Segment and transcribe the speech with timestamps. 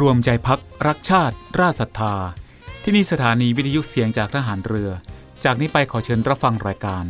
[0.00, 2.14] รวมใจพักรักชาติ ราศรัทธา
[2.82, 4.90] ที่นี่สถานีวิทยุเสียงจากทหารเรือ
[5.44, 7.04] จากนี้ไปขอเชิญรับฟังรายการ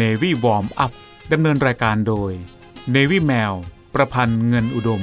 [0.00, 0.92] Navy Warm Up
[1.32, 2.32] ดำเนินรายการโดย
[2.94, 3.54] Navy Mail
[3.94, 5.02] ประพันธ์เงินอุดม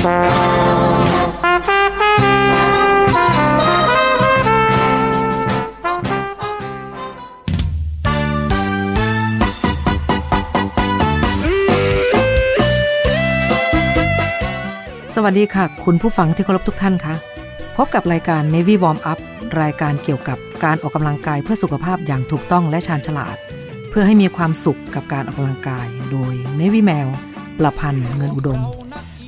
[0.00, 0.12] สวัส
[15.38, 17.14] ดีค่ะ คุณผู้ฟังที่เคารพทุกท่านคะ
[17.76, 19.18] พบกับรายการ Navy Warm Up
[19.62, 23.36] รายการเกี่ยวกับการออกกำลังกายเพื่อสุขภาพอย่างถูกต้องและชาญฉลาด
[23.90, 27.08] เพื่อให้มีความสุขกับการออกกำลังกาย โดย Navy แมว
[27.58, 28.62] ประพันธ์เงินอุดม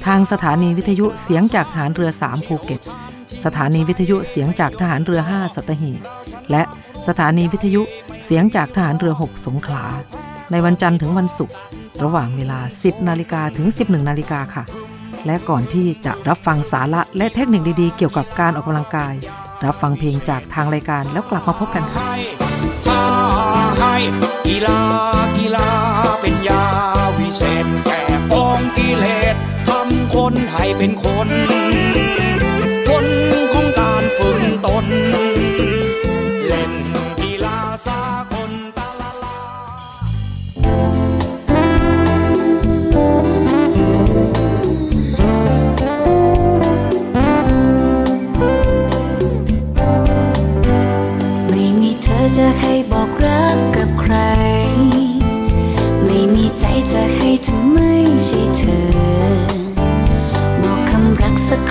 [0.07, 2.81] ทางสถานีวิทยุเสียงจากฐานเรือ 3 ภูเก็ต
[3.45, 6.01] สถานีวิทยุเสียงจากทหารเรือ 5 สัตหีบ
[6.51, 6.63] และ
[7.09, 7.83] สถานีวิทยุ
[8.25, 9.85] เสียงจากทหารเรือ 6 สงขลา
[10.51, 11.57] ในวันจันทร์ถึงวันศุกร์
[12.03, 14.65] ระหว่างเวลา 10 นาฬิกาถึง 11 นาฬิกาค่ะ
[15.27, 19.15] และก่อนที่จะรับฟังสาระและเทคนิคดีๆ เกี่ยวกับการออกกำลังกาย
[19.65, 22.03] รับฟังเพลงจากทางรายการแล้วกลับมาพบกันค่ะ
[24.47, 24.81] กีฬา
[25.39, 25.69] กีฬา
[26.21, 26.65] เป็นยา
[27.19, 29.37] วิเศษแก่กองกิเลส
[30.15, 31.29] คนให้เป็นคน
[32.89, 33.07] ผล
[33.53, 34.87] ของการฝึกตน
[36.47, 36.73] เล่น
[37.21, 38.03] กีฬาสา
[38.33, 38.42] กล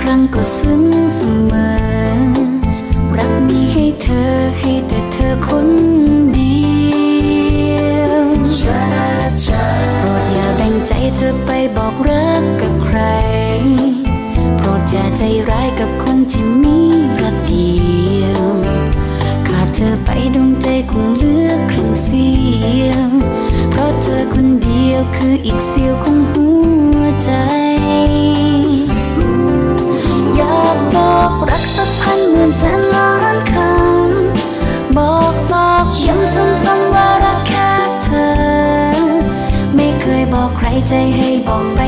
[0.02, 0.84] ครั้งก็ซึ้ง
[1.16, 1.20] เส
[1.52, 1.72] มอ
[3.18, 5.70] รักมีให้เธอให้แต่เธอคน
[6.34, 6.60] เดี
[8.00, 8.24] ยว
[10.00, 13.00] โปรดอย่าแบ่งใจเธอไปบอกรักกับใคร
[14.58, 16.78] โปรดอย่าใจร้ายกับคนที่มี
[17.22, 17.72] รักเดี
[18.22, 18.44] ยว
[19.48, 22.30] ขาดเธอไปดวงใจคงเลือกครึ่งเสี
[22.88, 23.10] ยว
[23.70, 26.48] เพราะเธอคนเดียวคืออีกเสียวของหั
[26.96, 27.32] วใจ
[32.02, 37.72] พันหมื่นแสนล้านคำ บอกบอกย้ำซ้ำๆว่ารักแค่
[38.04, 38.32] เธอ
[39.76, 41.80] ไม่เคยบอกใครใจให้บอกไป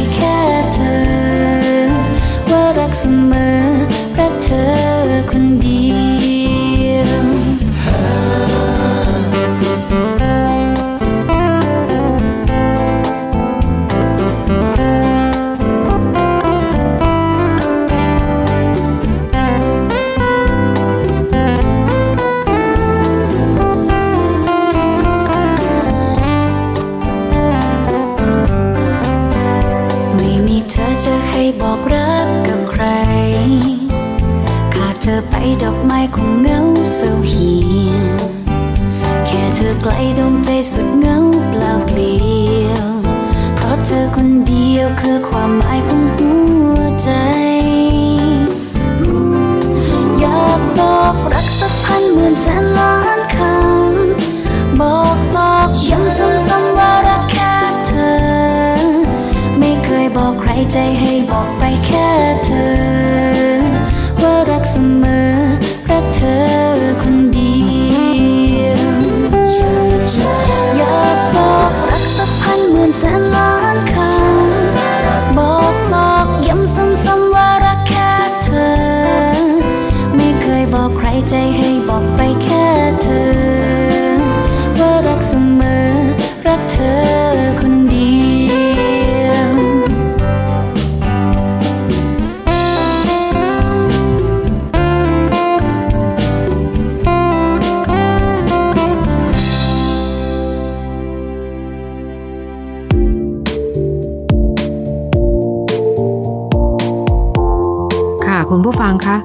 [108.55, 109.17] คุณผู้ฟังคะ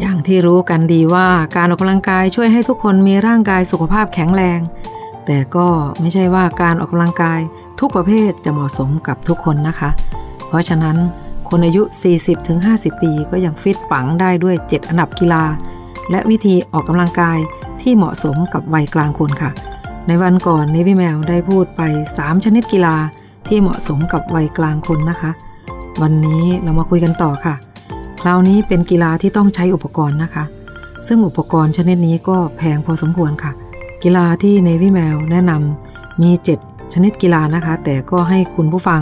[0.00, 4.60] อย่างที่รู้กันดีว่าการออกกำลังกายช่วยให้ทุกคนมีร่างกายสุขภาพแข็งแรง
[5.26, 5.66] แต่ก็
[6.00, 7.40] ไม่ใช่ว่าการออกกำลังกาย
[7.80, 9.90] ทุกประเภทจะเหมาะสมกับทุกคนนะคะ
[10.48, 10.96] เพราะฉะนั้น
[11.48, 11.82] คนอายุ
[12.42, 15.44] 40-50 ปีก็ยังฟิตปังได้ด้วย 7 อันดับกีฬา
[16.10, 17.38] และวิธีออกกำลังกาย
[17.80, 19.50] ที่เหมาะสมกับวัยกลางคนค่ะ
[20.06, 21.82] ในวันก่อนนพี่แมวได้พูดไป
[22.16, 22.96] 3 ชนิดกีฬา
[23.48, 25.30] ที่เหมาะสมกับวัยกลางคนนะคะ
[26.02, 27.56] วันนี้เรามาคุยกันต่อค่ะ
[28.20, 30.44] คราวนี้เป็นกีฬาที่ต้องใช้อุปกรณ์นะคะ
[31.06, 33.52] ซึ่งอุปกรณ์ชนิดนี้ก็แพงพอสมควรค่ะ
[34.02, 36.30] กีฬาที่ในพี่แมวแนะนำมี
[36.62, 39.00] 7 ชนิดกีฬานะคะ แต่ก็ให้คุณผู้ฟัง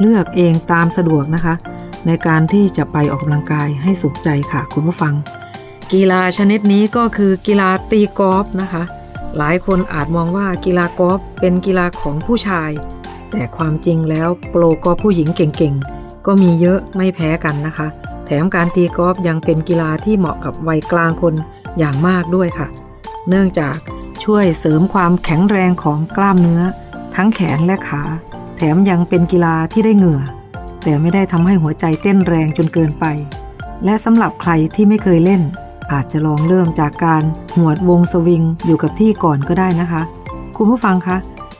[0.00, 1.54] เลือกเองตามสะดวกนะคะ
[2.06, 5.14] ในการที่จะไปออกกำลังกายให้สุขใจค่ะ คุณผู้ฟัง
[5.92, 8.82] กีฬาชนิดนี้ก็คือกีฬาตีกอล์ฟนะคะ
[9.36, 12.70] หลายคนอาจมองว่ากีฬากอล์ฟเป็นกีฬาของผู้ชาย
[13.30, 17.88] แต่ความจริงแล้วโปรกอล์ฟผู้หญิงเก่งๆก็มีเยอะไม่แพ้กันนะคะ
[18.42, 21.34] มการตีกอล์ฟยังเป็นกีฬาที่เหมาะกับวัยกลางคน
[21.78, 22.68] อย่างมากด้วยค่ะ
[23.28, 23.76] เนื่องจาก
[24.24, 26.62] ช่วยเสริมความแข็งแรงของกล้ามเนื้อ
[27.14, 28.02] ทั้งแขนและขา
[28.56, 30.22] แถมยังเป็นกีฬาที่ได้เหงื่อ
[30.84, 33.04] แต่ไม่ได้ทำให้หัวใจเต้นแรงจนเกินไป
[33.84, 35.42] และสำหรับใครที่ไม่เคยเล่น
[35.92, 37.22] อาจจะลองเริ่มจากการ
[37.56, 40.02] หวดวงสวิงอยู่กับที่ก่อนก็ได้นะคะ
[40.56, 41.16] คุณผู้ฟังคะ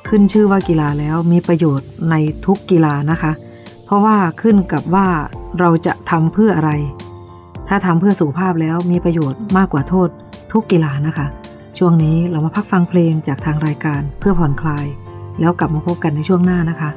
[0.09, 2.15] ขึ้นชื่อว่ากีฬาแล้วมีประโยชน์ใน
[2.45, 3.33] ทุกกีฬานะคะ
[3.93, 5.09] ราะว่าขึ้นกับว่า
[5.59, 6.73] เราจะทำเพื่ออะไร
[7.69, 10.09] ถ้าทำเพื่อสุขภาพแล้วมีประโยชน์มากกว่าโทษ
[10.53, 11.27] ทุกกีฬานะคะ
[11.79, 14.87] ช่วงนี้เรามาพักฟังเพลงจากทางรายการเพื่อผ่อนคลาย
[15.41, 16.91] แล้วกลับมาพบกันในช่วงหน้านะคะ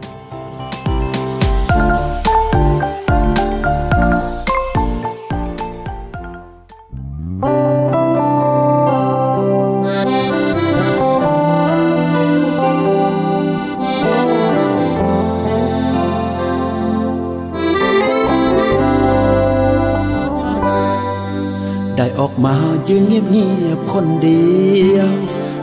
[23.99, 24.55] คนเดี
[24.95, 25.09] ยว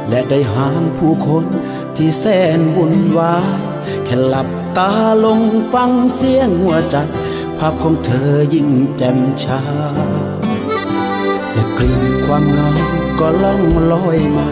[0.08, 1.46] และได้ห้ามผู้คน
[1.96, 2.24] ที่แส
[2.58, 3.60] นวุ่นวาย
[4.04, 4.48] แค่หลับ
[4.78, 4.92] ตา
[5.24, 5.40] ลง
[5.72, 6.96] ฟังเสียงหัวใจ
[7.58, 9.62] ภาพของเธอยิ่งแจ่มชา
[11.52, 12.70] และกลิ่นความเงา
[13.20, 13.62] ก็ล่อง
[13.92, 14.46] ลอยมา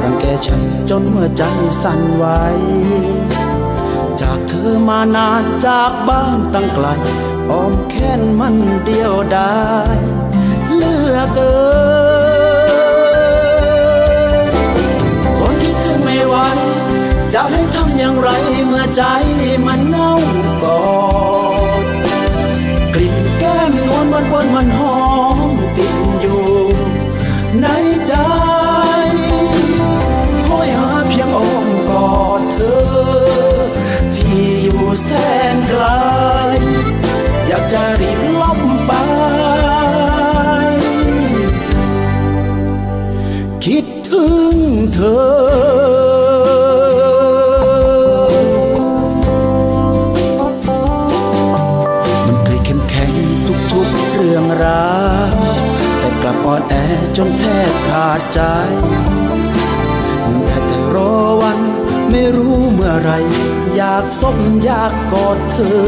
[0.00, 1.42] รังแกฉันจนหัวใจ
[1.82, 2.24] สั่นไหว
[4.20, 6.86] จากเธอมานานจากบ้านตั้งไกล
[7.50, 9.54] อ้อมแค้นมันเดียวดา
[9.96, 9.98] ย
[10.74, 11.52] เลือกเกิ
[12.10, 12.11] น
[16.32, 16.40] ไหว
[17.34, 18.28] จะให้ทำอย่างไร
[18.66, 19.02] เมื่อใจ
[19.66, 20.10] มันเงา
[20.62, 20.82] กอ
[21.82, 21.86] ด
[22.94, 24.98] กลิ่นแก้มนวลมันวนมันหอ
[25.48, 26.46] มติดอยู่
[27.60, 27.66] ใน
[28.06, 28.14] ใจ
[30.44, 32.80] โหยหาเพียงอ้อมกอดเธอ
[34.16, 35.08] ที่อยู่แส
[35.54, 35.84] นไกล
[37.46, 38.92] อยากจะรีบล่อมไป
[43.64, 44.56] คิดถึง
[44.94, 45.00] เธ
[45.30, 45.31] อ
[57.16, 58.40] จนแทบขาดใจ
[60.44, 61.58] ได้แต่รอวัน
[62.10, 63.10] ไม่รู้เมื่อไร
[63.76, 65.82] อยากสบอยากกอดเธอ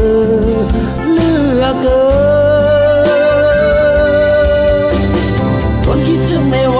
[1.11, 2.05] เลือเกิ
[4.93, 5.09] น
[5.83, 6.79] ทนคิดถึงไม่ไหว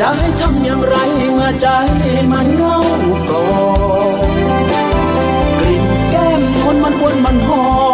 [0.00, 0.96] จะให้ทำอย่างไร
[1.32, 1.68] เมื่อใจ
[2.32, 2.76] มันเงา
[3.30, 3.46] กอ
[4.16, 4.20] ด
[5.58, 7.91] กลิ่นแก้มคนมันวนมันหอม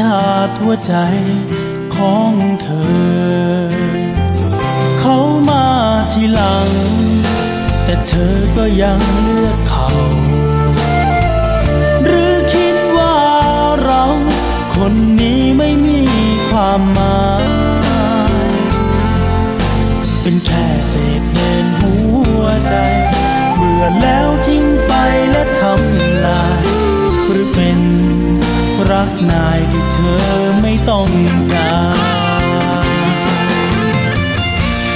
[0.00, 0.94] กิดเป็นทาสหัวใจ
[1.96, 3.70] ของเธอ
[4.98, 5.16] เขา
[5.48, 5.66] มา
[6.12, 6.70] ทีหลัง
[7.84, 9.86] แต่เธอก็ยังเลือกเขา
[12.04, 13.16] หรือคิดว่า
[13.82, 14.04] เรา
[14.74, 16.00] คนนี้ไม่มี
[16.48, 18.48] ความหมาย
[20.22, 20.79] เป็นแค่
[29.00, 30.24] รักนายที่เธอ
[30.62, 31.08] ไม่ต้อง
[31.54, 31.78] กา
[32.84, 32.86] ร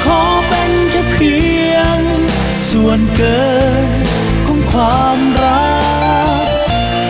[0.05, 1.37] ขอเป็นแค่เพี
[1.73, 1.99] ยง
[2.71, 3.45] ส่วนเกิ
[3.87, 3.89] น
[4.47, 5.75] ของความรั
[6.45, 6.47] ก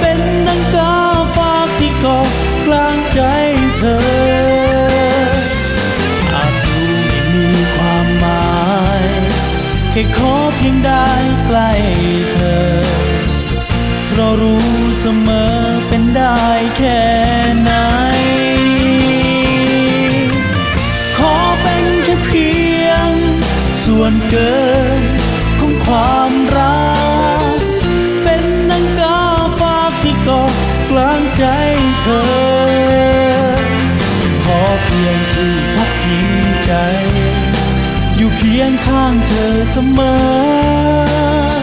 [0.01, 0.95] เป็นดังกา
[1.37, 2.29] ฝากที่เกาะ
[2.67, 3.21] กลางใจ
[3.79, 4.01] เธอ
[6.33, 8.55] อาจดูไม่มีความหมา
[9.03, 9.05] ย
[9.91, 11.14] แค่ขอเพียงได้
[16.85, 17.07] ค่
[17.63, 17.73] ไหน
[21.19, 22.51] ขอเป็นแค่เพี
[22.87, 23.11] ยง
[23.85, 24.57] ส่วนเกิ
[25.01, 25.03] น
[25.59, 26.95] ของความรั
[27.57, 27.59] ก
[28.23, 29.21] เป็นนังกา
[29.61, 30.53] ฝากที่เกาะ
[30.91, 31.45] กลางใจ
[32.03, 32.25] เธอ
[34.45, 36.29] ขอเพียงที่พักพิง
[36.65, 36.73] ใจ
[38.17, 41.55] อยู่เคียงข้างเธอเสมอ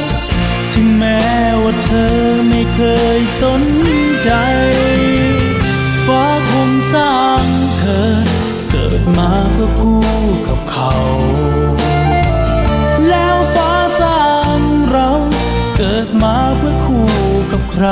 [0.73, 1.23] ถึงแม้
[1.63, 2.15] ว่าเธอ
[2.47, 2.79] ไม่เค
[3.19, 3.63] ยสน
[4.23, 4.31] ใจ
[6.05, 7.45] ฟ้าคงสร้าง
[7.77, 8.11] เธอ
[8.71, 10.03] เกิดมาเพื่อคู่
[10.47, 10.93] กับเขา
[13.09, 14.25] แล้วฟ้าสร้า
[14.57, 14.59] ง
[14.89, 15.09] เรา
[15.77, 17.09] เกิดมาเพื่อคู่
[17.51, 17.87] กับใคร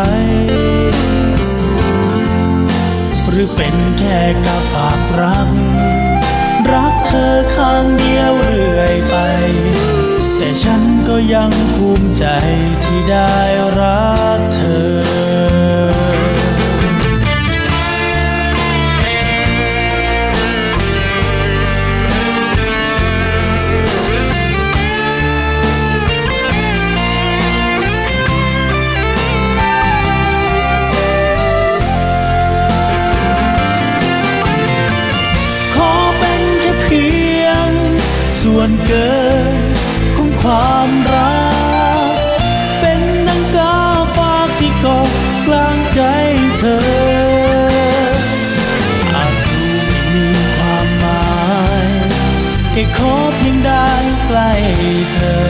[3.30, 5.50] หรือเป็นแค่กาฝากรัก
[6.72, 9.16] รักเธอข้างเดียวเรื่อยไป
[10.36, 12.26] แต่ฉันก็ยังภูมิใจ
[12.84, 13.36] ที่ได้
[13.80, 14.62] รักเธ
[15.16, 15.19] อ
[40.82, 41.40] ความรั
[42.12, 42.20] ก
[42.80, 43.76] เป็นนังกา
[44.16, 45.10] ฝากที่เกาะ
[45.48, 46.02] กลางใจ
[46.58, 46.80] เธอ
[49.14, 49.98] อาจดูไม่
[50.34, 51.30] มีความหมา
[51.86, 51.88] ย
[52.72, 53.88] แค่ขอเพียงได้
[54.26, 54.52] ใกล้
[55.14, 55.44] เธอ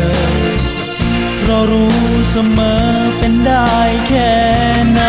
[1.46, 2.00] เรารู้
[2.32, 3.74] เสมอเป็นได้
[4.08, 4.36] แค่
[4.92, 5.04] ไหน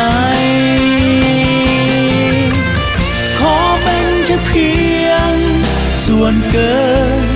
[3.38, 4.70] ขอเป็นแค่เพี
[5.06, 5.32] ยง
[6.06, 6.78] ส่วนเกิ
[7.24, 7.28] น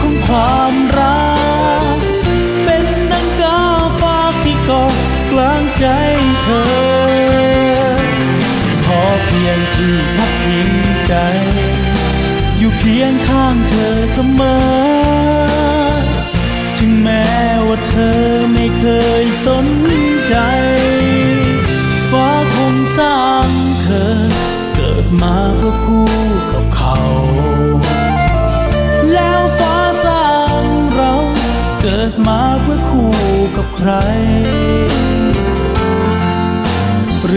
[0.00, 0.74] ของความ
[5.80, 5.86] ใจ
[6.42, 6.64] เธอ
[8.86, 10.70] ขอเพียงที่พักพิง
[11.06, 11.14] ใจ
[12.58, 16.00] อยู่เคียงข้างเธอเสมอ
[16.78, 17.28] ถึงแม้
[17.66, 18.20] ว่าเธอ
[18.52, 18.84] ไม่เค
[19.22, 19.66] ยสน
[20.28, 20.36] ใจ
[22.10, 23.48] ฟ้าคงสร้าง
[23.82, 24.14] เธอ
[24.74, 26.10] เกิดมาเพื่อคู่
[26.52, 26.96] กับเขา
[29.12, 30.28] แล้วฟ้าสร้า
[30.62, 31.14] งเรา
[31.82, 33.12] เกิดมาเพื่อคู่
[33.56, 33.92] กับใคร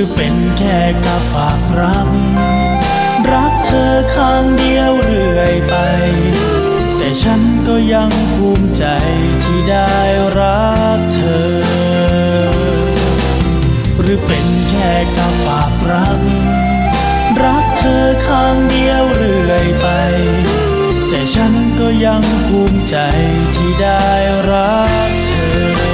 [0.04, 2.10] รือเป็นแค่กาฝากรัก
[3.32, 5.76] รักเธอข้างเดียวเรื่อยไป
[6.98, 8.86] แต่ฉันก็ยังภูมิใจ
[9.44, 9.96] ที่ได้
[10.40, 11.54] รักเธอ
[14.00, 16.22] หรือเป็นแค่กาฝากรัก
[17.44, 19.88] รักเธอข้างเดียวเรื่อยไป
[21.08, 22.96] แต่ฉันก็ยังภูมิใจ
[23.56, 24.08] ที่ได้
[24.52, 24.80] รั
[25.10, 25.32] กเธ
[25.90, 25.93] อ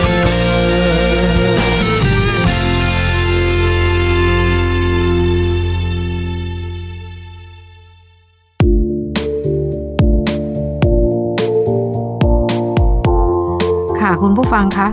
[14.11, 14.87] ค่ะคุณผู้ฟังคะ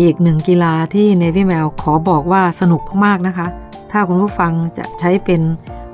[0.00, 3.46] อีกหนึ่งกีฬาที่ Navy m a l ขอบอกว่าสนุกมากนะคะ
[3.92, 5.40] ถ้าคุณผู้ฟังจะใช้เป็น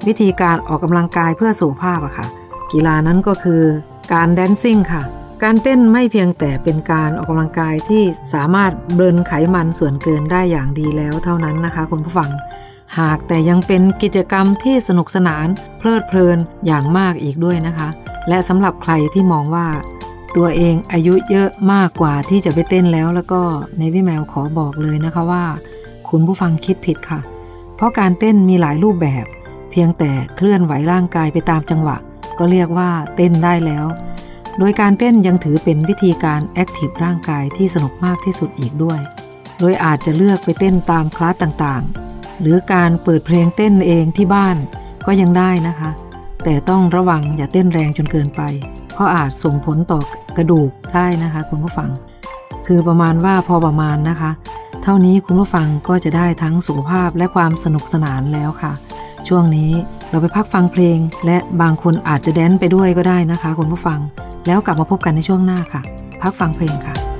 [0.06, 2.26] วิธีการออกกำลังกายเพื่อสุขภาพอะค่ะ
[2.72, 3.62] กีฬานั้นก็คือ
[4.12, 5.02] การแดนซิ่งค่ะ
[5.42, 8.02] การเต้นไม่เพียงแต่เป็นการออกกำลังกายที่
[8.34, 12.30] สามารถเบิร์นไขมันส่วนเกินได้อย่างดีแล้วเท่านั้นนะคะ คุณผู้ฟัง
[12.98, 15.46] หากแต่ยังเป็นกิจกรรมที่สนุกสนาน
[15.78, 17.88] เพลิดเพลินอย่างมากอีกด้วยนะคะ
[18.28, 19.66] และสำหรับใครที่มองว่า
[20.36, 23.40] ตัวเองอายุเยอะมากกว่าที่จะไปเต้นแล้วแล้วก็
[23.78, 25.44] ในวิแมวขอบอกเลยนะคะว่า
[26.08, 27.20] คุณผู้ฟังคิดผิดค่ะ
[27.76, 29.26] เพราะการเต้นมีหลายรูปแบบ
[29.70, 31.96] เพียงแต่เคลื่อนไหวร่างกายไปตามจังหวะ
[32.38, 33.84] ก็เรียกว่าเต้นได้แล้ว
[34.58, 39.00] โดยการเต้นยังถือเป็นวิธีการแอคทีฟร่างกายที่สนุกมากที่สุดอีกด้วย
[39.58, 44.56] โดยอาจจะเลือกไปเต้นตามคลาสต่างๆ หรือการเปิดเพลงเต้นเองที่บ้าน
[45.06, 45.90] ก็ยังได้นะคะ
[46.44, 48.42] แต่ต้องระวังอย่าเต้นแรงจนเกินไป
[48.94, 50.00] เพราะอาจส่งผลต่อ
[50.36, 51.90] กระดูกได้นะคะ คุณผู้ฟัง
[52.66, 54.30] คือประมาณว่าพอประมาณนะคะ
[54.82, 58.72] เท่านี้คุณผู้ฟังก็จะได้ทั้งสุขภาพและความสนุกสนานแล้วค่ะ
[59.28, 59.70] ช่วงนี้
[60.10, 63.98] เราไปพักฟังเพลง และบางคนอาจจะแดนไปด้วยก็ได้นะคะ คุณผู้ฟัง
[64.46, 65.82] แล้วกลับมาพบกันในช่วงหน้าค่ะ
[66.22, 67.11] พักฟังเพลงค่ะ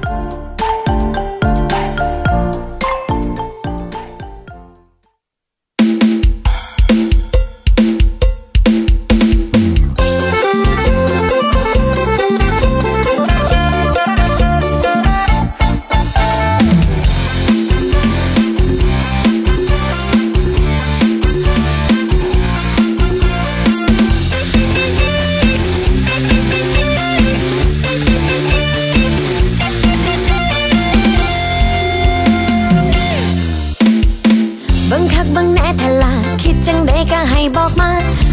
[37.57, 37.91] บอกมา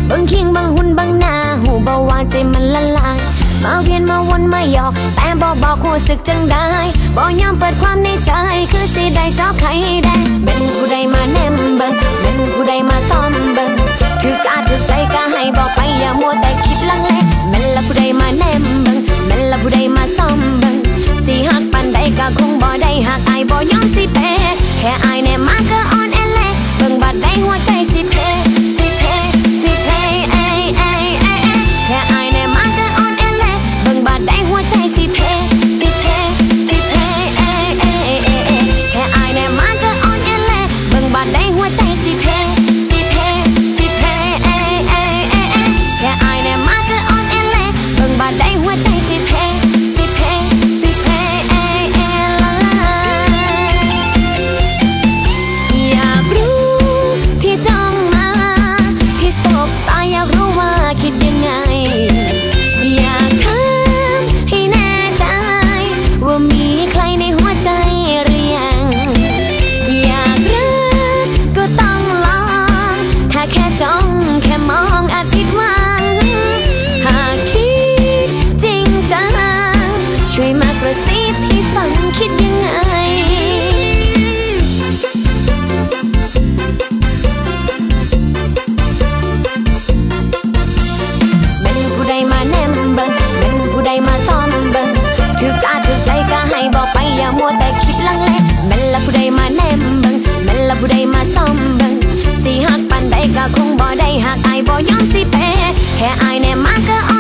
[0.10, 3.18] บิ่งเคียงบิ่งหุ่นบิ่งหน้าหูเบาว่าใจมันละลาย
[3.64, 6.66] มาเวียนมาวนมาหยอก แต่บ่บอกรู้สึกจังได้
[7.16, 8.32] บ่ยอมเปิดความในใจ
[8.72, 9.68] คือสิได้เจอบใคร
[10.04, 13.72] แดงเป็นผู้ใดมาแนมเบิ่งเป็นผู้ใดมาซ้อมเบิ่ง
[14.22, 17.12] ถือตาถือใจก็ให้บอกไปอย่ามัวแต่คิดลังเล
[17.50, 20.76] แม่นละผู้ใดมาแนมเบิ่งแม่นละผู้ใดมาซ้อมเบิ่ง
[21.26, 24.32] สิหักปานใดก็คงบ่ได้หักอายบ่ยอมสิแพ้
[24.80, 26.40] แค่อายแน่มาก็อ่อนแอแล
[26.78, 27.72] เบิ่งบาดได้หัวใจ
[103.42, 105.52] ก็คงบ่ได้หักอายบ่ยอมสิแพ้
[105.98, 107.19] แค่อายแน่มาก็อ่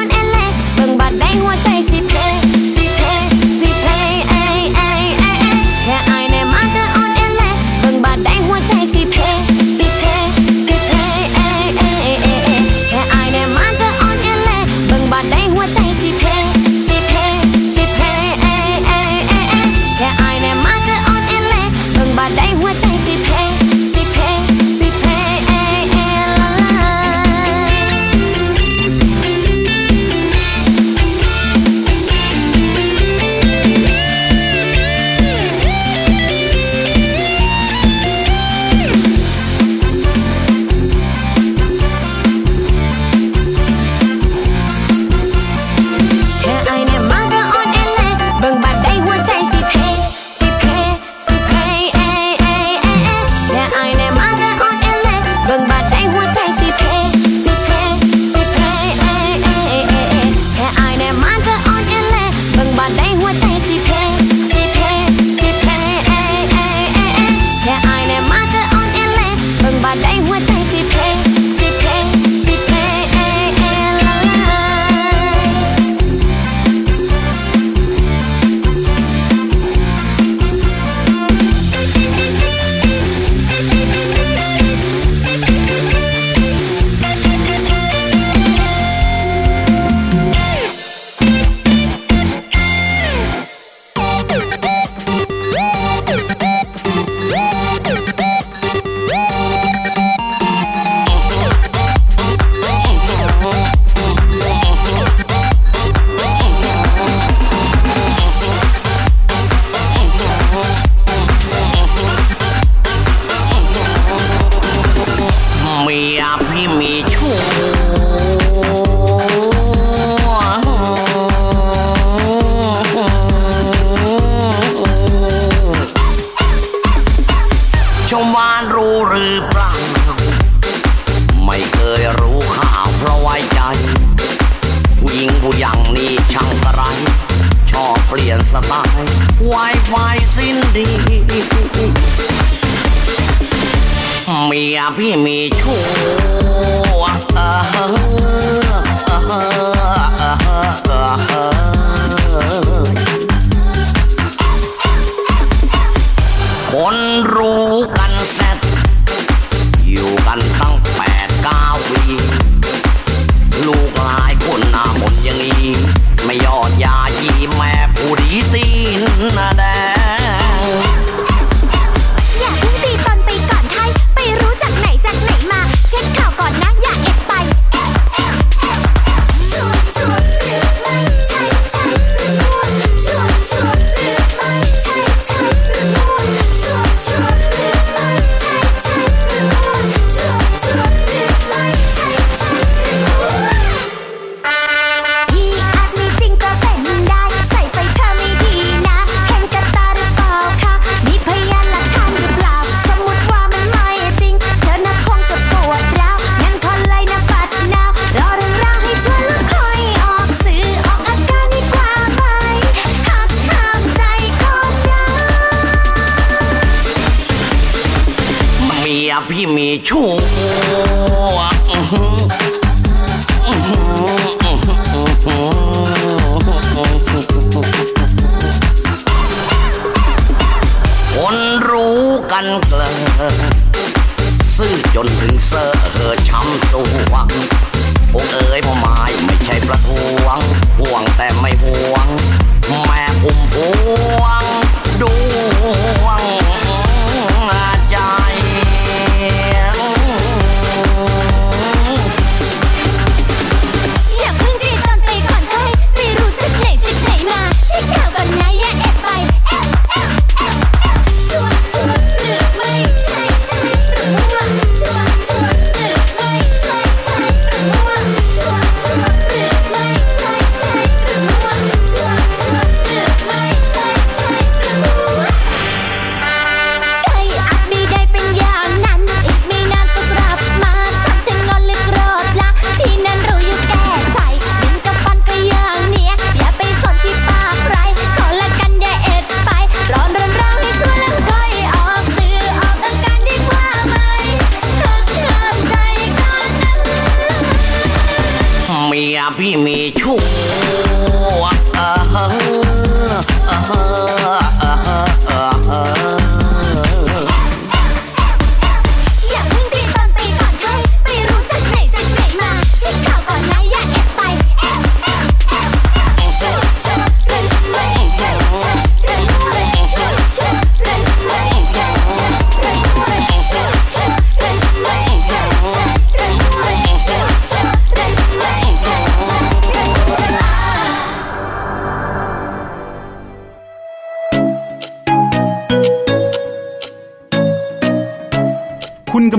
[299.29, 300.17] เมียพี่มีชู้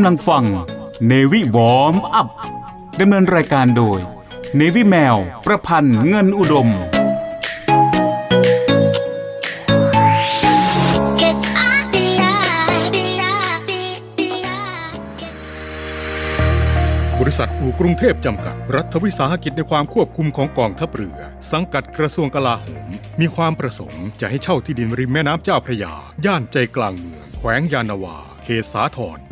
[0.01, 0.45] ำลังฟัง
[1.07, 2.29] เนวิวอมอัพ
[3.01, 3.99] ดำเนินรายการโดย
[4.57, 6.69] เนวิแมว ประพันธ์เงินอุดม
[17.21, 21.19] บริษัทอู่กรุงเทพจำกัด รัฐวิสาหกิจในความควบคุมของกองทัพเรือ
[21.53, 22.89] สังกัดกระทรวงกลาโหม
[23.21, 25.93] มีความประสงค์จะให้เช่าที่ดินริมแม่น้ำเจ้าพระยา
[26.25, 29.21] ย่านใจกลางเมือง แขวงยานนาวา เขตสาทร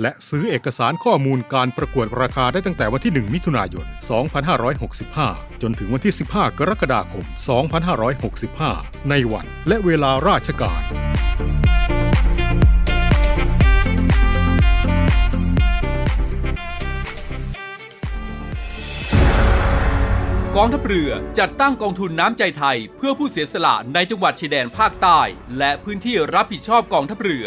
[0.00, 3.86] และซื้อเอกสารข้อมูลการประกวดราคาได้ตั้งแต่วันที่ 1 มิถุนายน
[4.94, 7.24] 2565 จนถึงวันที่ 15 กรกฎาคม
[8.36, 10.82] 2565 ในวันและเวลาราชการ
[20.58, 25.20] กองทัพเรือจัดตั้งกองทุนน้ำใจไทย เพื่อผู้เสียสละในจังหวัดชายแดนภาคใต้
[25.58, 27.46] และพื้นที่รับผิดชอบกองทัพเรือ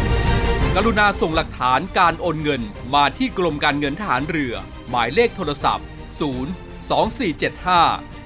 [0.75, 2.61] กรุณาส่งหลักฐานการโอนเงิน
[2.95, 4.53] มาที่กรมการเงินทหารเรือ
[4.89, 5.85] หมายเลขโทรศัพท์
[6.41, 6.71] 0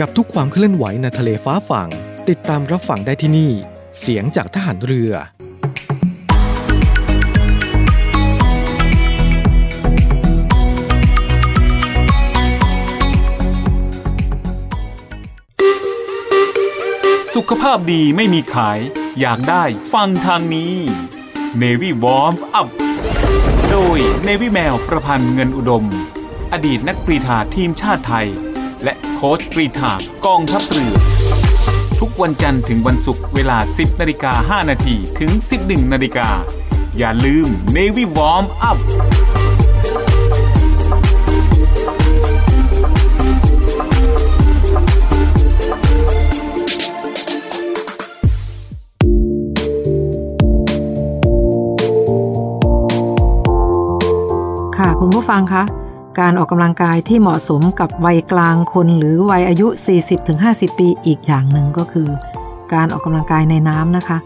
[0.00, 1.88] กับทุกความเคลื่อนไหวในทะเลฟ้าฝั่ง
[2.28, 3.52] ติดตามรับฟังได้ที่นี่
[4.00, 5.12] เสียงจากทหารเรือ
[17.34, 18.78] สุขภาพดีไม่มีขาย
[19.20, 20.74] อยากได้ฟังทางนี้
[21.62, 22.68] Navy Warm Up
[23.70, 25.84] โดย Navy แมวประพันธ์เงินอุดม
[26.52, 28.28] อดีตนักกรีฑาทีมชาติไทย
[28.84, 29.92] และโค้ชกรีฑา
[30.26, 30.94] กองทัพเรือ
[32.00, 35.30] ทุกวันจันทร์ถึงวันศุกร์เวลา 10นาฬิกา5นาทีถึง
[35.62, 36.28] 11นาฬิกา
[36.98, 38.78] อย่าลืม Navy Warm Up
[54.76, 55.62] ค่ะ คุณผู้ฟังคะ
[56.20, 59.66] การออกกำลังกายที่เหมาะสมกับวัยกลางคนหรือวัยอายุ
[60.22, 62.08] 40-50 ปีอีกอย่างหนึ่งก็คือ
[62.74, 64.18] การออกกำลังกายในน้ำนะคะ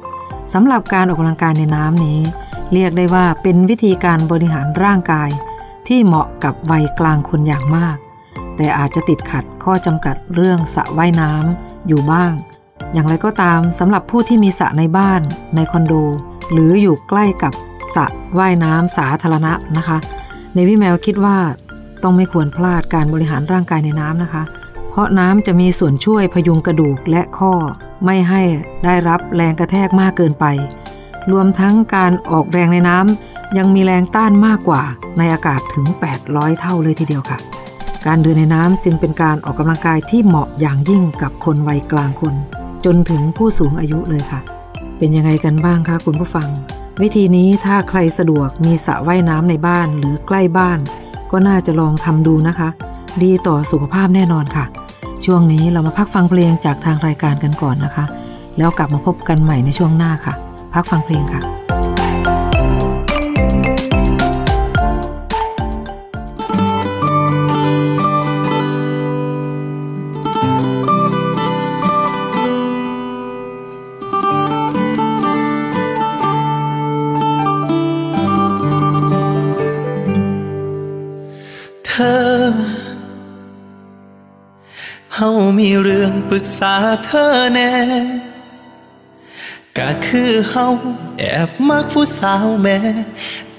[0.54, 2.20] สำหรับการออกกำลังกายในน้ำนี้
[2.72, 5.30] เรียกได้ว่าเป็นวิธีการบริหารร่างกาย
[5.88, 7.96] ที่เหมาะกับวัยกลางคนอย่างมาก
[8.56, 12.32] แต่อาจจะติดขัดข้อจำกัดเรื่องสระว่ายน้ำอยู่บ้าง
[12.92, 15.20] อย่างไรก็ตามสำหรับผู้ที่มีสระในบ้าน
[15.54, 15.94] ในคอนโด
[16.52, 17.52] หรืออยู่ใกล้กับ
[17.94, 18.06] สระ
[18.38, 19.98] ว่ายน้ำสาธารณะนะคะ
[20.54, 21.38] ในพี่แมวคิดว่า
[22.02, 24.42] ต้องไม่ควรพลาดการบริหารร่างกายในน้ำนะคะ
[24.90, 27.52] เพราะน้ำจะมีส่วนช่วยพยุงกระดูกและข้อ
[28.04, 28.42] ไม่ให้
[28.84, 30.44] ได้รับแรงกระแทกมากเกินไป
[31.32, 34.82] รวมทั้งการออกแรงในน้ำยังมีแรงต้านมากกว่า
[35.18, 35.86] ในอากาศถึง
[36.22, 37.38] 800 เท่าเลยทีเดียวค่ะ
[38.06, 42.34] การเดินในน้ำจึงเป็นการออกกำลังกายที่เหมาะอย่างยิ่งกับคนวัยกลางคน
[42.84, 44.40] จนถึงผู้สูงอายุเลยค่ะ
[44.98, 46.48] เป็นยังไงกันบ้างคะคุณผู้ฟัง
[47.02, 50.78] วิธีนี้ถ้าใครสะดวกมีสระว่ายน้ำในบ้านหรือใกล้บ้าน
[51.32, 52.68] ก็น่าจะลองทำดูนะคะ
[53.22, 54.64] ดีต่อสุขภาพแน่นอนค่ะ
[55.24, 58.04] ช่วงนี้เรามาพักฟังเพลงจากทางรายการกันก่อนนะคะ
[58.58, 60.34] แล้วกลับมาพบกันใหม่ในช่วงหน้าค่ะ
[60.74, 61.42] พักฟังเพลงค่ะ
[85.62, 87.70] มีเรื่องปรึกษาเธอแน่
[89.78, 90.66] ก็คือเฮา
[91.18, 92.78] แอบมักผู้สาวแม่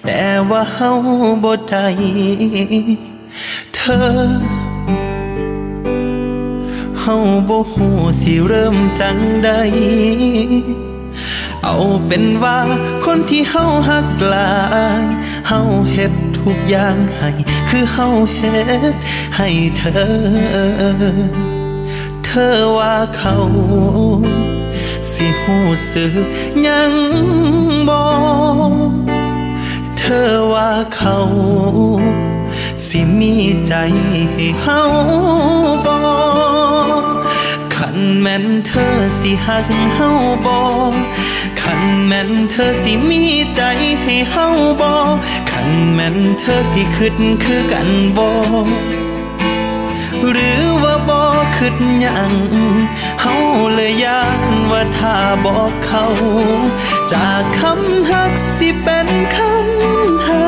[0.04, 0.92] แต่ว่าเฮา
[1.44, 1.76] บ่ใจ
[3.76, 4.08] เธอ
[7.00, 7.16] เฮา
[7.50, 9.50] บ่ฮู้สิเริ่มจังใด
[11.64, 12.58] เอาเป็นว่า
[13.06, 14.54] คนที่เฮาหักหลา
[15.02, 15.04] ย
[15.48, 15.62] เฮา
[15.92, 17.30] เฮ็ดทุกอย่างให้
[17.70, 18.60] คือเฮาเฮ็
[18.92, 18.96] ด
[19.38, 21.63] ให้เธอ
[22.54, 23.36] อว่าเขา
[25.12, 25.58] สิหู
[25.92, 26.14] สึก
[26.68, 26.94] ยัง
[27.90, 28.00] บ่
[29.98, 31.18] เธอว่าเขา
[32.88, 33.36] สิมี
[33.68, 33.74] ใจ
[34.34, 34.82] ให้เฮา
[35.86, 35.98] บ่
[37.76, 40.10] ขันแม่นเธอสิหักเฮา
[40.46, 40.58] บ่
[41.62, 43.24] ขันแม่นเธอสิมี
[43.56, 43.62] ใจ
[44.02, 44.48] ให้เฮา
[44.82, 44.92] บ่
[45.50, 48.30] ขันแม่นเธอสิคิดคือกันบ่
[50.32, 50.73] หรือ
[51.66, 52.34] คิดยัง
[53.22, 53.36] เฮา
[53.74, 56.06] เลยยานว่าถ้าบอกเขา
[57.14, 60.46] จากคำฮักสิเป็นคำหา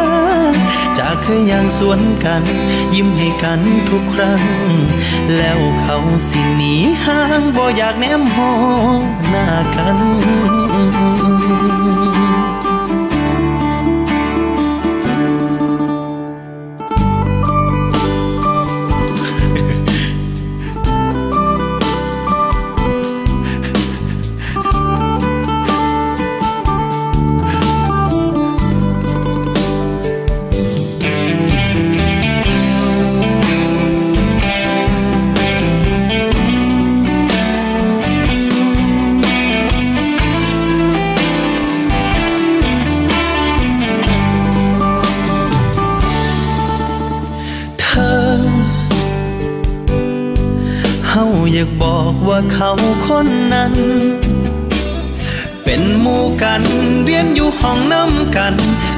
[0.97, 2.43] จากเคยยังสวนกัน
[2.95, 4.43] ยิ้มให้กันทุกครั้ง
[5.38, 5.97] แล้วเขา
[6.28, 6.73] สิหนี
[7.06, 8.51] ห่างบ่อยากแนมหอ
[9.30, 9.99] หน้ากัน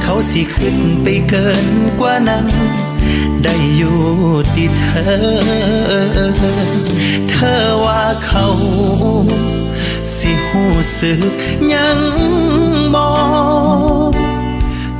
[0.09, 1.67] เขาสิขึ้นไปเกิน
[1.99, 2.47] กว่านั้น
[3.43, 3.99] ได้อยู่
[4.53, 5.17] ที่เธอ
[7.29, 8.45] เธอว่าเขา
[10.15, 10.63] สิหู
[10.97, 11.33] สึก
[11.73, 11.99] ยัง
[12.95, 13.13] บอ
[14.11, 14.13] ก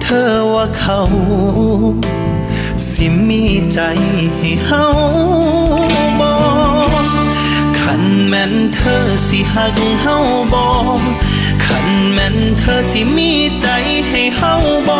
[0.02, 1.02] เธอว่าเขา
[2.88, 3.44] สิมี
[3.74, 3.80] ใจ
[4.38, 4.86] ให้เฮา
[6.20, 6.32] บ่
[7.80, 10.16] ขันแม่นเธอสิหักเฮา
[10.54, 10.64] บ่
[11.66, 13.68] ขันแม่นเธอสิมีใจ
[14.10, 14.54] ให้เฮา
[14.88, 15.00] บ่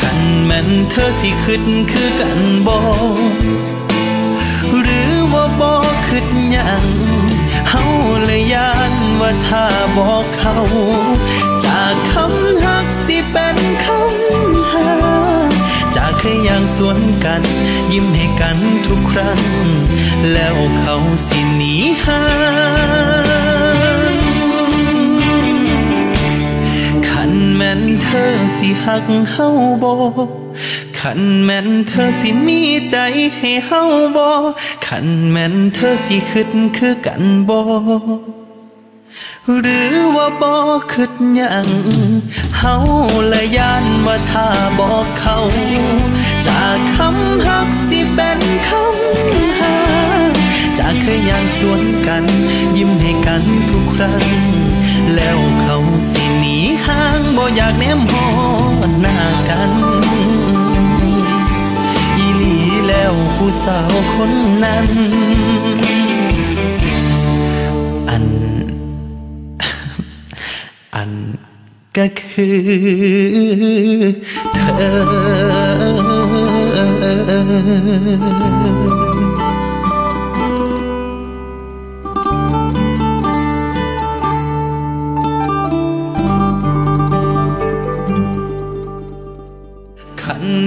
[0.00, 2.76] ขันแม่นเธอสิคิดคือกันบ่
[4.82, 5.72] หรือว่าบ่
[6.06, 6.86] คิดยัง
[7.68, 7.84] เฮา
[8.24, 9.64] เลยยานว่าถ้า
[9.96, 10.56] บอกเขา
[11.64, 14.88] จากคำหักสิเป็นคำหา
[15.96, 17.42] จากเคยยังสวนกัน
[17.92, 19.40] ยิ้มให้กันทุกครั้ง
[20.32, 22.22] แล้วเขาสิหนีห่า
[27.64, 29.48] แม่นเธอสิหักเฮา
[29.82, 29.94] บ่
[30.98, 32.96] ขันแม่นเธอสิมีใจ
[33.36, 33.82] ให้เฮา
[34.16, 34.26] บ่
[34.86, 37.60] ขันแม่นเธอสิคิดคือกันบ่
[39.60, 40.52] หรือว่าบ่
[40.92, 41.68] คิดหยัง
[42.58, 42.74] เฮา
[43.32, 44.46] ละยานว่าถ้า
[44.78, 45.36] บอกเขา
[46.46, 49.76] จากคำหักสิเป็นคำหา
[50.78, 52.24] จากเคยยังสวนกัน
[52.76, 54.24] ยิ้มให้กันทุกครั้ง
[55.16, 55.76] แล้วเขา
[56.10, 58.26] สิหนีห่างบ่อยากแนมหอ
[59.00, 59.72] หน้ากัน
[62.16, 62.56] อีหลี
[62.88, 64.32] แล้วผู้สาวคน
[64.64, 64.86] นั้น
[68.08, 68.24] อัน
[70.94, 71.12] อัน
[71.96, 72.56] ก็คือ
[74.54, 74.72] เธอ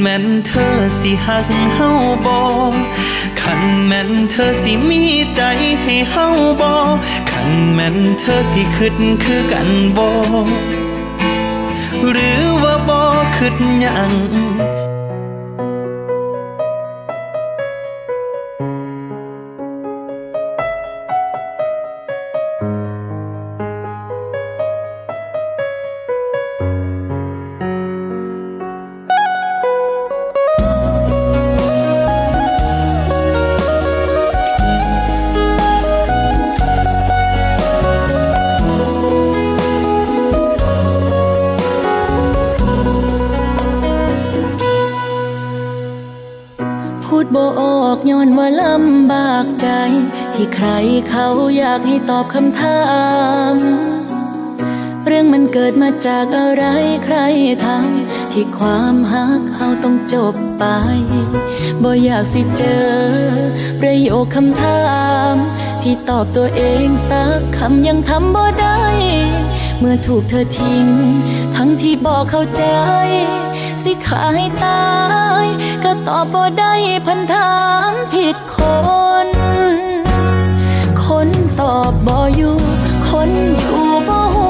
[0.07, 1.89] แม่นเธอสิหักเฮา
[2.25, 2.37] บ่
[3.41, 5.03] ขันแม่นเธอสิมี
[5.35, 5.41] ใจ
[5.81, 6.27] ให้เฮา
[6.61, 6.71] บ่
[7.29, 10.09] ขันแม่นเธอสิคิดคือกันบ่
[12.11, 12.99] หรือว่าบ่
[13.35, 52.81] คิดหยังาอยากให้ตอบคำถา
[53.53, 53.55] ม
[55.05, 56.65] เรื่องมันเกิดมาจากอะไร
[57.05, 57.17] ใคร
[57.65, 60.65] ทำที่ความหักเขาต้องจบไป
[61.83, 62.87] บ่อยากสิเจอ
[63.81, 64.83] ประโยคคำถา
[65.31, 65.33] ม
[65.83, 68.83] ที่ตอบตัวเองสักคำยังทำบ่ได้
[69.79, 70.87] เมื่อถูกเธอทิ้ง
[71.55, 72.65] ทั้งที่บอกเข้าใจ
[73.83, 74.85] สิขาให้ตา
[75.43, 75.45] ย
[75.83, 76.73] ก็ตอบบ่ได้
[77.05, 77.53] พันถา
[77.91, 78.35] มผิด
[81.59, 82.57] ตอบบ่อยู่
[83.09, 84.49] คนอยู่บ่หู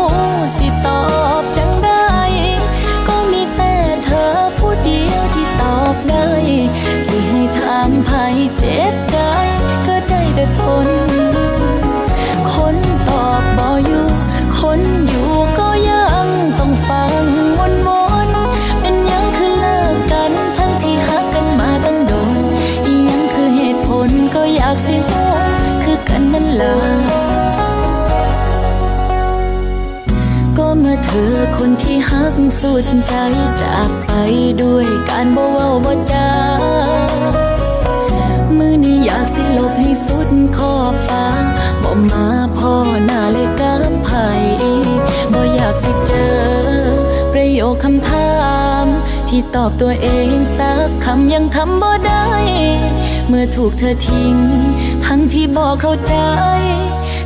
[0.57, 1.03] สิตอ
[1.41, 2.09] บจังได้
[3.07, 3.73] ก็มีแต่
[4.05, 6.27] เธอผู้เดียวที่ตอบได้
[7.07, 9.17] สิให้ถามภัยเจ็บใจ
[9.87, 11.14] ก็ได้แต่ทน
[26.61, 26.75] ลา
[30.57, 33.13] ก็เมื่อเธอคนที่ฮักสุดใจ
[33.61, 34.11] จากไป
[34.61, 36.29] ด้วยการบ่เว้าบ่จา
[38.57, 40.73] มือนี้อยากสิลบให้สุดขอ
[41.07, 41.25] ฟ้า
[41.83, 42.25] บ่มา
[42.57, 42.73] พ่อ
[43.05, 44.09] หน้าเลยกับไผ
[45.33, 46.35] บ่อยากสิเจอ
[47.31, 48.33] ประโยคคำถา
[48.83, 48.85] ม
[49.29, 52.25] ที่ตอบตัวเองสักคำยังทำบ่ได้
[53.27, 54.35] เมื่อถูกเธอทิ้ง
[55.05, 56.15] ทั้งที่บอกเข้าใจ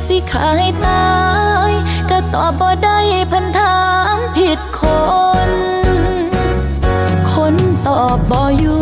[0.06, 1.10] สิขายตา
[1.68, 1.70] ย
[2.10, 2.98] ก็ตอบบ่ได้
[3.30, 3.78] พันถา
[4.14, 4.80] มผิดค
[5.48, 5.50] น
[7.32, 7.54] คน
[7.86, 8.80] ตอบบ่อยู่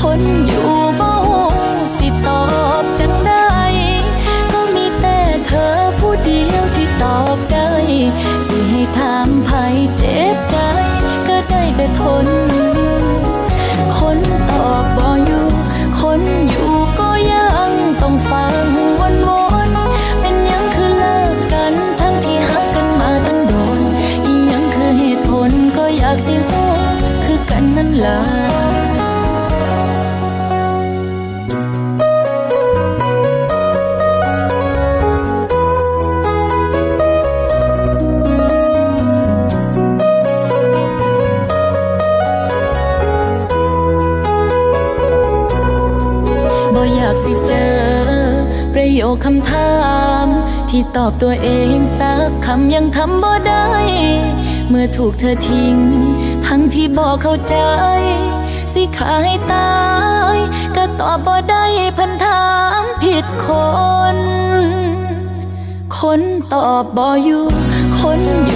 [0.00, 1.48] คนอยู่บ่ฮู้
[1.96, 2.44] สิตอ
[2.80, 3.54] บจังได้
[4.52, 7.68] ก็มีแต่เธอผู้เดียวที่ตอบได้
[8.48, 9.50] สิให้ถามไผ
[9.96, 10.56] เจ็บใจ
[11.28, 12.26] ก็ได้แต่ทน
[13.96, 14.18] คน
[14.50, 26.68] ตอบบ่อยู่ากสิฮู้
[27.24, 28.18] คือกันนั่นล่ะ
[46.74, 47.74] บ่อยากสิเจอ
[48.72, 49.72] ประโยคคำถา
[50.24, 50.26] ม
[50.70, 53.66] ที่ตอบตัวเองสักคำยังทำบ่ได้
[54.68, 55.76] เมื่อถูกเธอทิ้ง
[56.46, 57.56] ทั้งที่บอกเข้าใจ
[58.72, 59.74] สิขายตา
[60.34, 60.36] ย
[60.76, 61.64] ก็ตอบบ่ได้
[61.98, 62.46] พันถา
[62.80, 63.48] มผิดค
[64.14, 64.16] น
[65.98, 66.20] คน
[66.52, 67.44] ตอบบ่อยู่
[68.00, 68.52] คนอย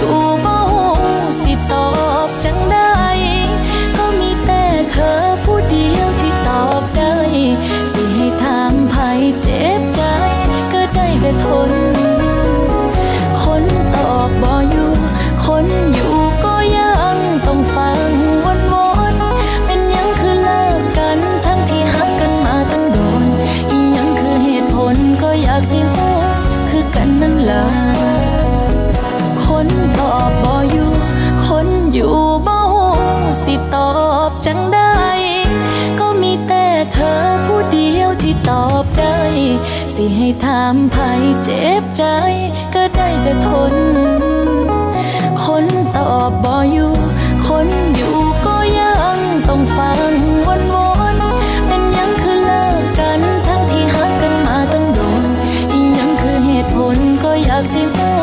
[31.93, 32.17] อยู่
[32.47, 32.91] บ่ฮู้
[33.43, 33.91] สิตอ
[34.29, 34.91] บจังได้
[35.99, 39.17] ก็มีแต่เธอผู้เดียวที่ตอบได้
[39.95, 40.95] สิให้ถามไผ
[41.43, 42.03] เจ็บใจ
[42.75, 43.75] ก็ได้แต่ทน
[45.43, 45.65] คน
[45.97, 46.93] ตอบบ่อยู่
[47.47, 48.15] คนอยู่
[48.45, 49.17] ก็ยัง
[49.49, 50.11] ต้องฟัง
[50.47, 50.75] วนว
[51.15, 55.23] นๆเป็นยังคือเลิกกันทั้งที่หักกันมาตั้งโดน
[55.97, 58.15] ยังคือเหตุผลก็อยากสิฮู้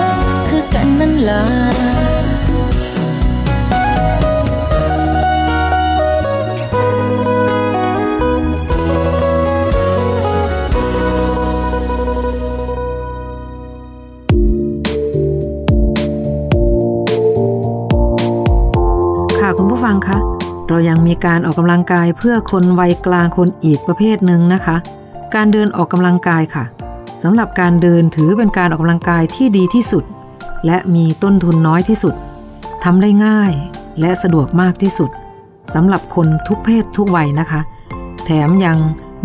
[0.48, 1.77] คือกันนั่นล่ะ
[20.68, 24.76] เรายังมีการออกกำลังกายเพื่อคนวัยกลางคนอีกประเภทหนึ่งนะคะ
[25.34, 26.64] การเดินออกกำลังกายค่ะ
[27.22, 30.04] สำหรับการเดินถือเป็นการออกกำลังกายที่ดีที่สุด
[30.66, 32.14] และมีต้นทุนน้อยที่สุด
[32.84, 33.52] ทำได้ง่าย
[34.00, 35.10] และสะดวกมากที่สุด
[35.74, 37.60] สำหรับคนทุกเพศทุกวัยนะคะ
[38.24, 38.78] แถมยัง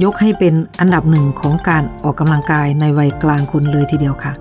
[0.03, 4.33] ยกให้เป็นอันดับหนึ่งของการออกกำลังกายในวัยกลางคนเลยทีเดียวค่ะ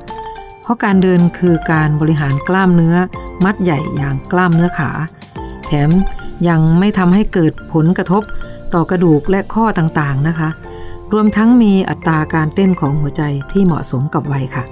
[0.62, 2.96] เพราะการเดินคือการบริหารกล้ามเนื้อ
[3.44, 4.90] มัดใหญ่อย่างกล้ามเนื้อขา
[5.88, 5.90] ม
[6.48, 8.22] ยังไม่ทำให้เกิดผลกระทบ
[8.74, 10.48] ต่อกระดูกและข้อต่างๆนะคะ
[11.12, 14.64] รวมทั้งมีอัตราการเต้นของหัวใจที่เหมาะสมกับวัยค่ะ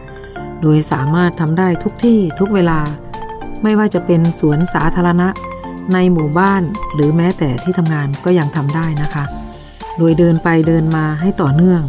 [0.63, 2.79] โดยสามารถทำได้ทุกที่ทุกเวลา
[3.63, 5.29] ไม่ว่าจะเป็นสวนสาธารณะ
[5.93, 6.63] ในหมู่บ้าน
[6.95, 9.25] หรือแม้แต่ที่ทำงานก็ยังทำได้นะคะ
[9.99, 11.83] โดยเดินไปเดินมาให้ต่อเนื่อง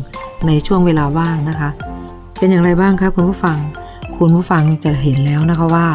[0.47, 1.69] ในช่วงเวลาว่างนะคะ
[2.37, 3.57] เป็นอย่างไรบ้างคะคุณผู้ฟัง
[4.17, 5.87] คุณผู้ฟังจะเห็นแล้วนะคะว่า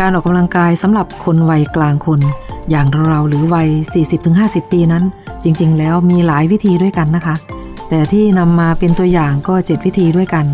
[0.00, 2.20] การออกกำลังกายสำหรับคนวัยกลางคน
[2.70, 3.68] อย่างเราหรือวัย
[4.20, 5.04] 40-50 ปีนั้น
[5.44, 7.34] จริง ๆ แล้วมีหลายวิธีด้วยกันนะคะ
[7.88, 10.46] แต่ที่นำมาเป็นตัวอย่างก็ 7 วิธีด้วยกัน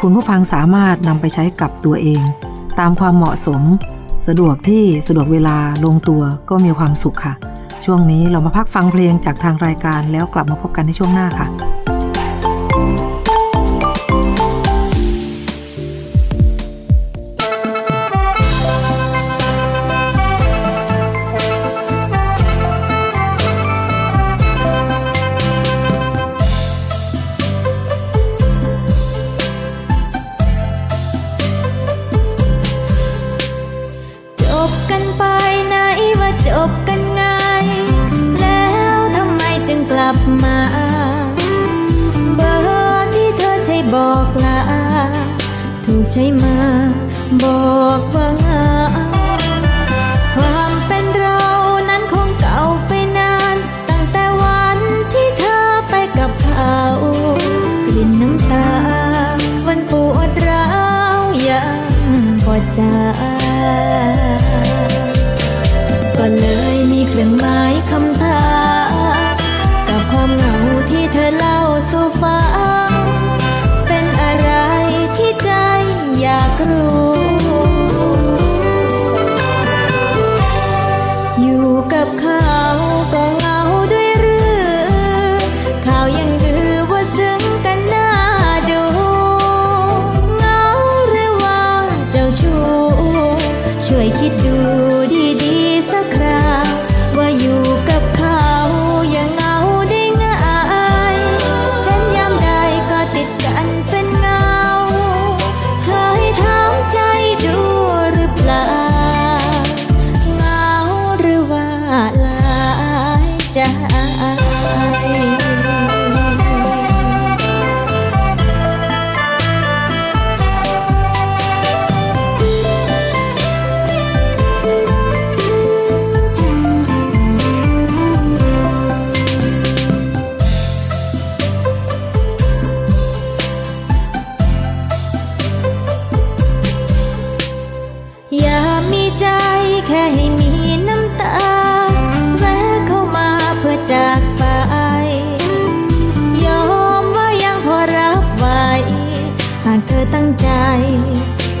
[0.00, 2.22] คุณผู้ฟังสามารถนำไปใช้กับตัวเอง
[2.78, 3.62] ตามความเหมาะสม
[4.26, 7.34] สะดวกที่สะดวกเวลาลงตัวก็มีความสุขค่ะ
[7.84, 11.48] ช่วงนี้เรามาพักฟังเพลงจากทางรายการแล้วกลับมาพบกันในช่วงหน้าค่ะ
[45.84, 46.58] ถูกใช้มา
[47.42, 49.11] บอกว่าเหงา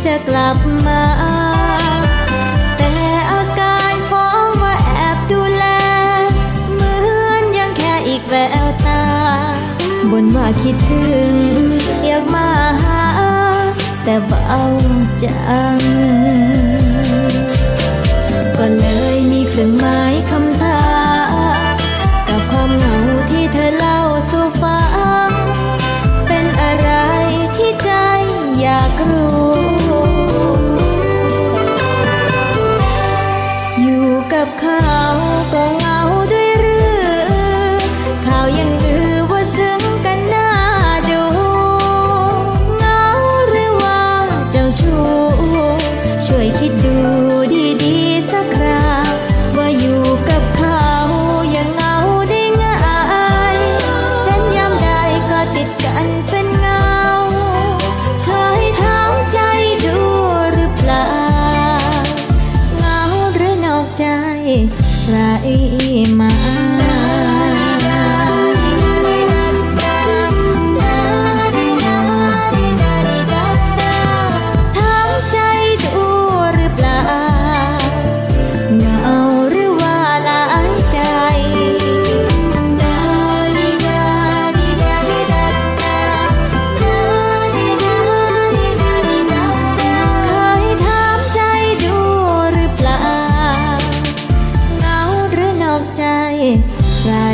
[0.04, 0.56] จะกลับ
[0.86, 1.02] มา
[2.76, 2.92] แต่
[3.32, 5.64] อาการฟ้องว่าแอบดูแล
[6.74, 6.94] เหมื
[7.26, 8.34] อนยังแค่อีกแว
[8.64, 9.02] วตา
[10.10, 11.34] บนว่าคิดถึง
[12.04, 12.48] อยากมา
[12.82, 13.02] หา
[14.04, 14.60] แต่เบา
[15.22, 15.38] จั
[15.76, 15.78] ง
[18.58, 20.51] ก็เลยมีเครื่องหมายคำ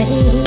[0.08, 0.37] Thank you.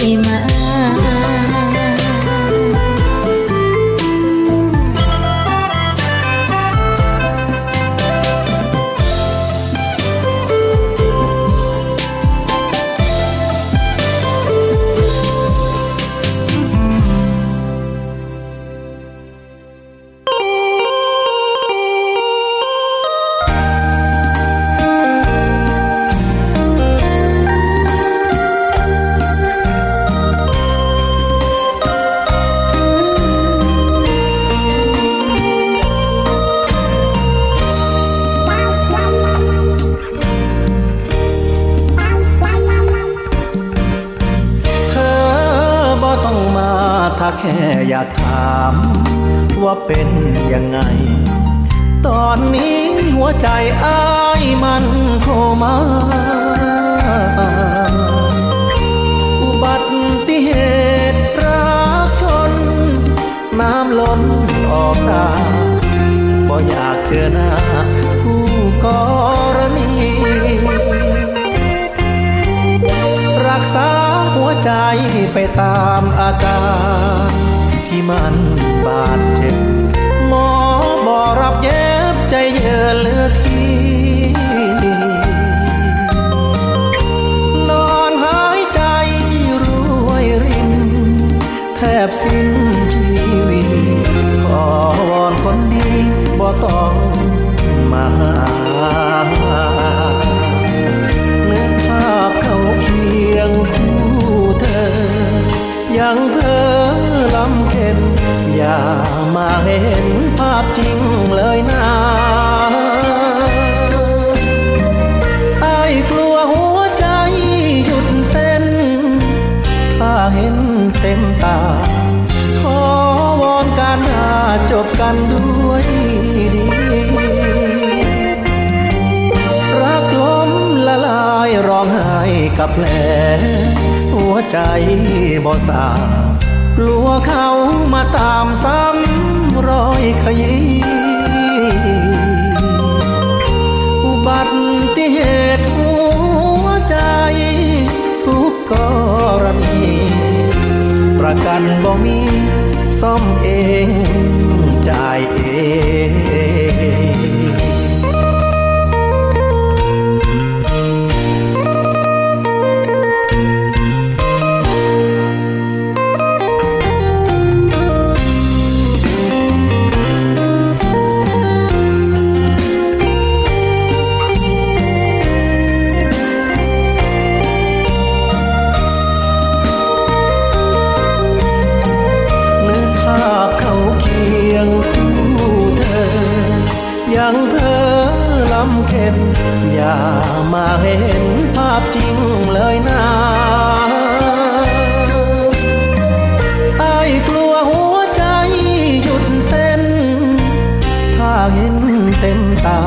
[202.23, 202.81] เต็มตา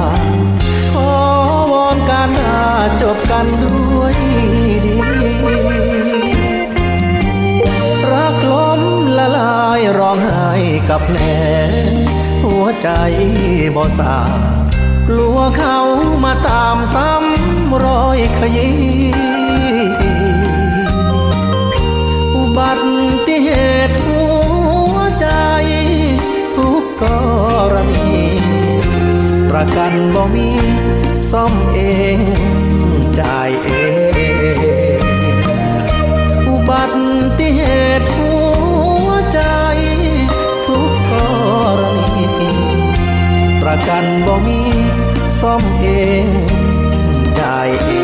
[0.93, 1.13] ขอ
[1.73, 2.61] วอนการหา
[3.03, 4.15] จบกันด้วย
[4.85, 4.97] ดี
[8.13, 8.83] รักล้ม
[9.19, 10.53] ละลายร้องไห้
[10.89, 11.19] กับแผล
[12.45, 12.89] หัวใจ
[13.77, 14.19] บ่สา
[15.09, 15.79] กลัวเขา
[16.25, 18.77] มาตามซ้ำรอยขยี้
[22.37, 22.73] อุบั
[23.27, 23.49] ติเห
[23.89, 24.23] ตุหั
[24.93, 25.29] วใจ
[26.57, 27.05] ทุกก
[27.73, 28.07] รณี
[29.57, 30.49] ประกันบ่มี
[31.31, 31.81] ซ่อมเอ
[32.17, 32.19] ง
[33.21, 33.71] จ่ายเอ
[35.01, 35.03] ง
[36.49, 36.83] อุบั
[37.39, 37.61] ติเห
[38.01, 38.33] ตุหั
[39.07, 39.41] วใจ
[40.67, 41.13] ทุกก
[41.81, 42.27] รณี
[43.63, 44.61] ประกันบ่มี
[45.41, 45.87] ซ่อมเอ
[46.25, 46.27] ง
[47.37, 48.04] ได้เอง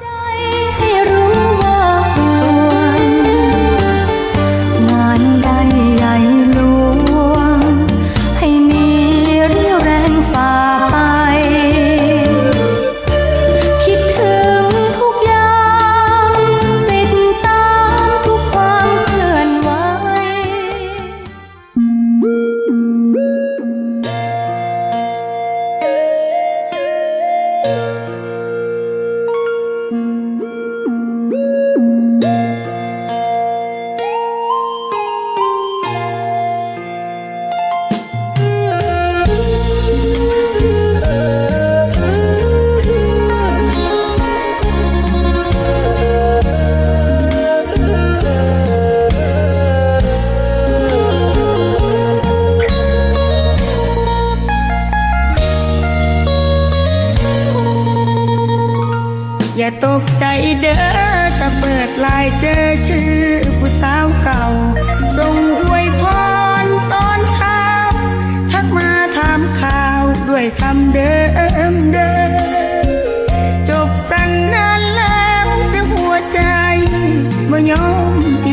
[77.61, 78.50] ไ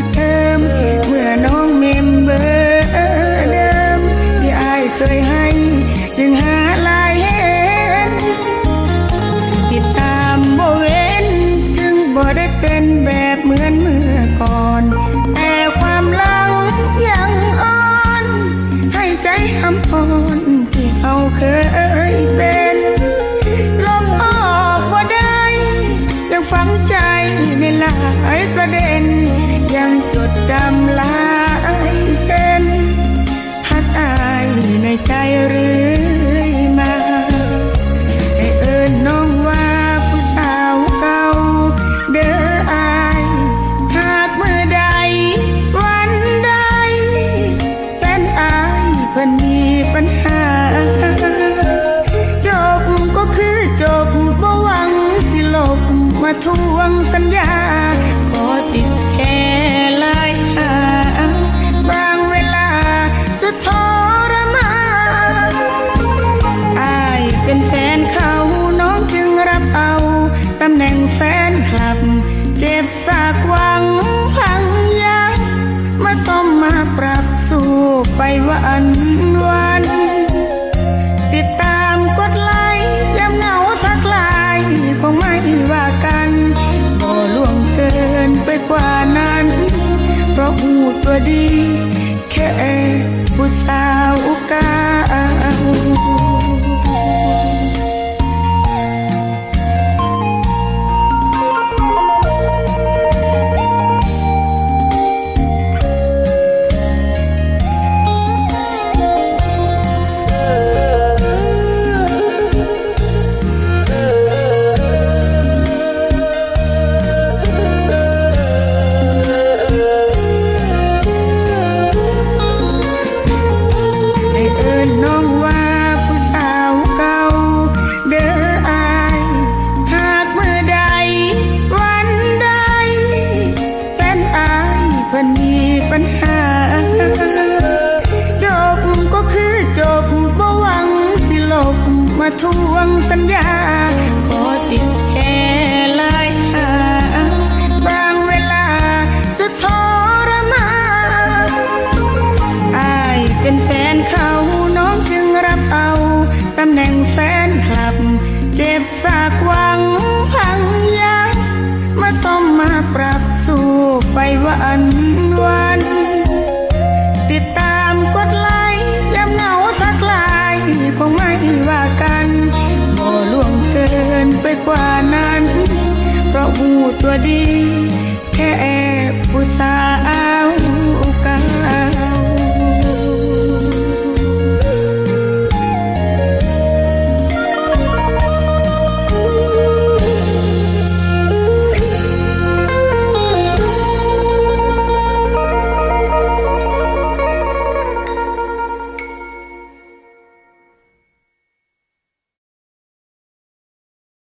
[91.27, 91.68] ดี